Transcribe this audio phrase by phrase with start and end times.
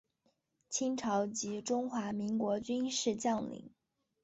[0.67, 3.69] 清朝及中华民国军事将领。